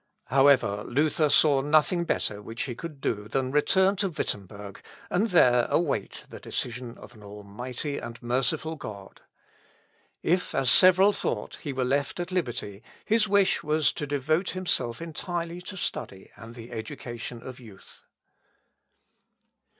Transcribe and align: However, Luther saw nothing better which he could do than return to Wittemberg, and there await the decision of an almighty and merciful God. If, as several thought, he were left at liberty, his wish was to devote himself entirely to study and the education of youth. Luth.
However, 0.31 0.83
Luther 0.83 1.29
saw 1.29 1.61
nothing 1.61 2.05
better 2.05 2.41
which 2.41 2.63
he 2.63 2.73
could 2.73 3.01
do 3.01 3.27
than 3.27 3.51
return 3.51 3.95
to 3.97 4.09
Wittemberg, 4.09 4.81
and 5.11 5.29
there 5.29 5.67
await 5.69 6.25
the 6.27 6.39
decision 6.39 6.97
of 6.97 7.13
an 7.13 7.21
almighty 7.21 7.99
and 7.99 8.19
merciful 8.19 8.75
God. 8.75 9.21
If, 10.23 10.55
as 10.55 10.71
several 10.71 11.13
thought, 11.13 11.57
he 11.57 11.71
were 11.71 11.85
left 11.85 12.19
at 12.19 12.31
liberty, 12.31 12.81
his 13.05 13.27
wish 13.27 13.61
was 13.61 13.93
to 13.93 14.07
devote 14.07 14.49
himself 14.57 15.03
entirely 15.03 15.61
to 15.61 15.77
study 15.77 16.31
and 16.35 16.55
the 16.55 16.71
education 16.71 17.43
of 17.43 17.59
youth. 17.59 18.01
Luth. 18.01 18.03